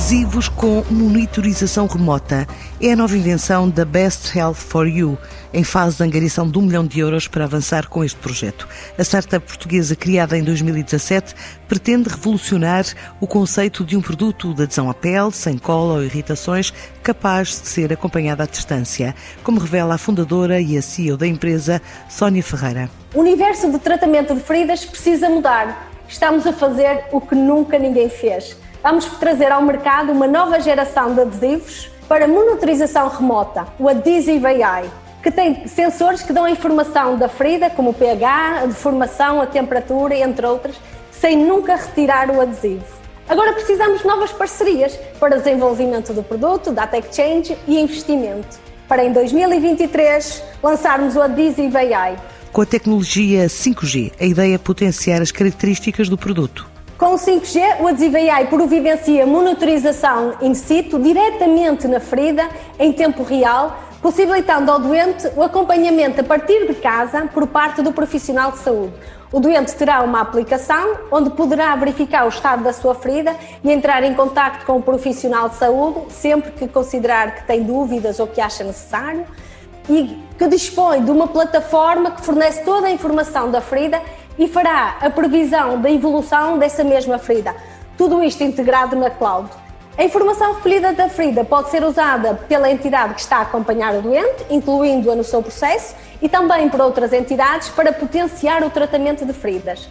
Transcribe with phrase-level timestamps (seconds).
[0.00, 2.46] Adesivos com monitorização remota
[2.80, 5.18] é a nova invenção da Best Health for You,
[5.52, 8.66] em fase de angariação de um milhão de euros para avançar com este projeto.
[8.96, 11.34] A startup portuguesa, criada em 2017,
[11.68, 12.86] pretende revolucionar
[13.20, 16.72] o conceito de um produto de adesão à pele, sem cola ou irritações,
[17.02, 19.14] capaz de ser acompanhado à distância,
[19.44, 22.90] como revela a fundadora e a CEO da empresa, Sónia Ferreira.
[23.14, 25.92] O universo de tratamento de feridas precisa mudar.
[26.08, 31.14] Estamos a fazer o que nunca ninguém fez vamos trazer ao mercado uma nova geração
[31.14, 34.90] de adesivos para monitorização remota, o Adhesive AI,
[35.22, 39.46] que tem sensores que dão a informação da ferida, como o pH, a deformação, a
[39.46, 40.76] temperatura, entre outras,
[41.12, 42.84] sem nunca retirar o adesivo.
[43.28, 48.58] Agora precisamos de novas parcerias para desenvolvimento do produto, data exchange e investimento,
[48.88, 52.16] para em 2023 lançarmos o Adhesive AI.
[52.50, 56.68] Com a tecnologia 5G, a ideia é potenciar as características do produto
[57.00, 62.46] com o 5G, o adesivo AI providencia monitorização in situ diretamente na ferida,
[62.78, 67.90] em tempo real, possibilitando ao doente o acompanhamento a partir de casa por parte do
[67.90, 68.92] profissional de saúde.
[69.32, 74.02] O doente terá uma aplicação onde poderá verificar o estado da sua ferida e entrar
[74.02, 78.42] em contato com o profissional de saúde sempre que considerar que tem dúvidas ou que
[78.42, 79.24] acha necessário
[79.88, 84.02] e que dispõe de uma plataforma que fornece toda a informação da ferida
[84.38, 87.54] e fará a previsão da evolução dessa mesma ferida.
[87.96, 89.50] Tudo isto integrado na cloud.
[89.98, 94.00] A informação recolhida da ferida pode ser usada pela entidade que está a acompanhar o
[94.00, 99.32] doente, incluindo-a no seu processo, e também por outras entidades para potenciar o tratamento de
[99.32, 99.88] feridas.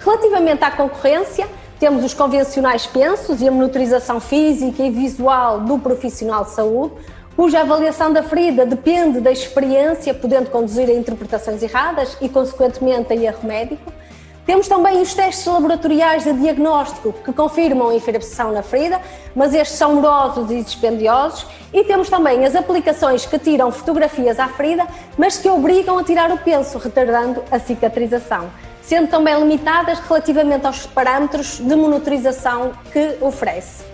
[0.00, 1.46] Relativamente à concorrência,
[1.78, 6.94] temos os convencionais pensos e a monitorização física e visual do profissional de saúde,
[7.36, 13.16] cuja avaliação da ferida depende da experiência, podendo conduzir a interpretações erradas e, consequentemente, a
[13.16, 13.92] erro médico.
[14.46, 19.00] Temos também os testes laboratoriais de diagnóstico que confirmam a infecção na ferida,
[19.34, 21.46] mas estes são morosos e dispendiosos.
[21.72, 26.30] E temos também as aplicações que tiram fotografias à ferida, mas que obrigam a tirar
[26.30, 28.50] o penso, retardando a cicatrização,
[28.82, 33.93] sendo também limitadas relativamente aos parâmetros de monitorização que oferece.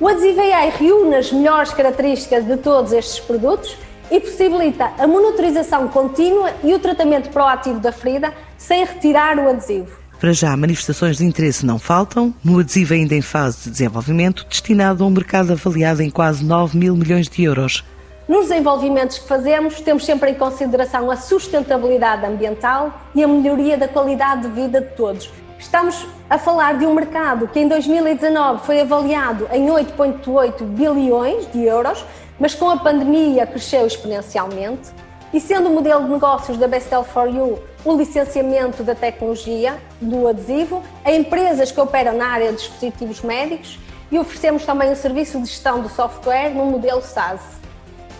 [0.00, 3.76] O adesivo AI reúne as melhores características de todos estes produtos
[4.10, 10.00] e possibilita a monitorização contínua e o tratamento proativo da ferida sem retirar o adesivo.
[10.18, 15.04] Para já, manifestações de interesse não faltam, no adesivo ainda em fase de desenvolvimento, destinado
[15.04, 17.84] a um mercado avaliado em quase 9 mil milhões de euros.
[18.26, 23.88] Nos desenvolvimentos que fazemos, temos sempre em consideração a sustentabilidade ambiental e a melhoria da
[23.88, 28.80] qualidade de vida de todos, Estamos a falar de um mercado que em 2019 foi
[28.80, 32.02] avaliado em 8,8 bilhões de euros,
[32.38, 34.90] mas com a pandemia cresceu exponencialmente.
[35.34, 40.26] E sendo o modelo de negócios da Bestel for You o licenciamento da tecnologia do
[40.26, 43.78] adesivo a empresas que operam na área de dispositivos médicos
[44.10, 47.59] e oferecemos também o serviço de gestão do software no modelo SaaS.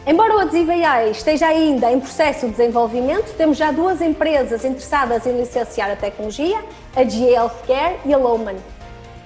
[0.07, 5.27] Embora o adesivo AI esteja ainda em processo de desenvolvimento, temos já duas empresas interessadas
[5.27, 6.59] em licenciar a tecnologia,
[6.97, 8.57] a GA Healthcare e a Lowman.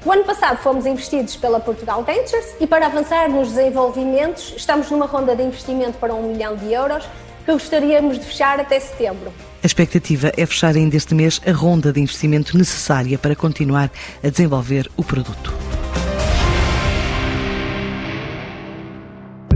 [0.04, 5.06] O ano passado fomos investidos pela Portugal Ventures e para avançar nos desenvolvimentos estamos numa
[5.06, 7.08] ronda de investimento para um milhão de euros
[7.46, 9.32] que gostaríamos de fechar até setembro.
[9.62, 13.90] A expectativa é fechar ainda este mês a ronda de investimento necessária para continuar
[14.22, 15.54] a desenvolver o produto.